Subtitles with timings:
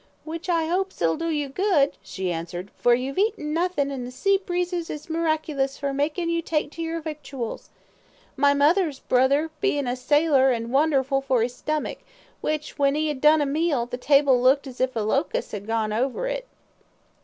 [0.23, 4.03] "Which I 'opes it 'ull do you good," she answered, "for you've eaten nothin', an'
[4.03, 7.69] the sea breezes is miraculous for makin' you take to your victuals.
[8.35, 11.99] My mother's brother, bein' a sailor, an' wonderful for 'is stomach,
[12.41, 15.51] which, when 'e 'ad done a meal, the table looked as if a low cuss
[15.51, 16.47] had gone over it."